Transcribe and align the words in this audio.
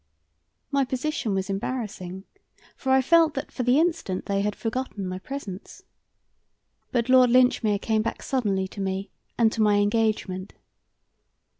My 0.71 0.83
position 0.83 1.35
was 1.35 1.47
embarrassing, 1.47 2.23
for 2.75 2.91
I 2.91 3.03
felt 3.03 3.35
that 3.35 3.51
for 3.51 3.61
the 3.61 3.77
instant 3.79 4.25
they 4.25 4.41
had 4.41 4.55
forgotten 4.55 5.05
my 5.05 5.19
presence. 5.19 5.83
But 6.91 7.07
Lord 7.07 7.29
Linchmere 7.29 7.77
came 7.79 8.01
back 8.01 8.23
suddenly 8.23 8.67
to 8.69 8.81
me 8.81 9.11
and 9.37 9.51
to 9.51 9.61
my 9.61 9.75
engagement. 9.75 10.55